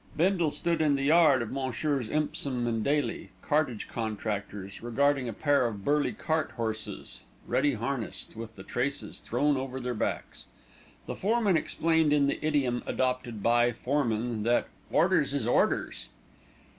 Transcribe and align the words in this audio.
Bindle 0.17 0.49
stood 0.49 0.81
in 0.81 0.95
the 0.95 1.03
yard 1.03 1.43
of 1.43 1.51
Messrs. 1.51 2.09
Empsom 2.09 2.65
& 2.83 2.83
Daley, 2.83 3.29
cartage 3.43 3.87
contractors, 3.87 4.81
regarding 4.81 5.29
a 5.29 5.31
pair 5.31 5.67
of 5.67 5.85
burly 5.85 6.11
cart 6.11 6.49
horses, 6.53 7.21
ready 7.45 7.75
harnessed, 7.75 8.35
with 8.35 8.55
the 8.55 8.63
traces 8.63 9.19
thrown 9.19 9.57
over 9.57 9.79
their 9.79 9.93
backs. 9.93 10.47
The 11.05 11.15
foreman 11.15 11.55
explained 11.55 12.13
in 12.13 12.25
the 12.25 12.43
idiom 12.43 12.81
adopted 12.87 13.43
by 13.43 13.73
foreman 13.73 14.41
that 14.41 14.69
"orders 14.91 15.35
is 15.35 15.45
orders." 15.45 16.07